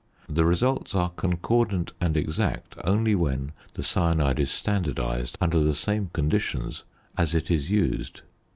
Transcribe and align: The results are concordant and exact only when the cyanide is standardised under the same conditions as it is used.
The 0.27 0.45
results 0.45 0.95
are 0.95 1.11
concordant 1.11 1.93
and 2.01 2.17
exact 2.17 2.73
only 2.83 3.13
when 3.13 3.51
the 3.75 3.83
cyanide 3.83 4.39
is 4.39 4.49
standardised 4.49 5.37
under 5.39 5.59
the 5.59 5.75
same 5.75 6.09
conditions 6.11 6.85
as 7.19 7.35
it 7.35 7.51
is 7.51 7.69
used. 7.69 8.21